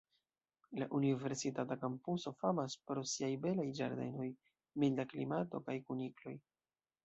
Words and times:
La 0.83 0.85
universitata 0.99 1.77
kampuso 1.83 2.33
famas 2.45 2.77
pro 2.89 3.05
siaj 3.13 3.31
belaj 3.45 3.69
ĝardenoj, 3.83 4.29
milda 4.85 5.09
klimato 5.15 5.65
kaj 5.71 5.81
kunikloj. 5.89 6.39